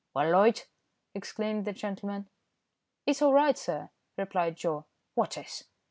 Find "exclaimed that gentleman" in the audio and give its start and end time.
1.13-2.27